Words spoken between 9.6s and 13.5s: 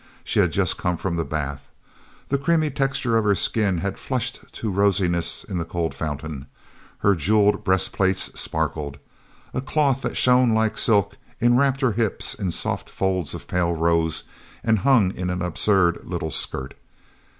cloth that shone like silk enwrapped her hips in soft folds of